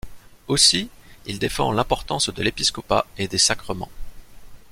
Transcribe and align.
Aussi, 0.47 0.89
il 1.27 1.37
défend 1.37 1.71
l'importance 1.71 2.29
de 2.29 2.41
l'épiscopat 2.41 3.05
et 3.19 3.27
des 3.27 3.37
sacrements. 3.37 3.91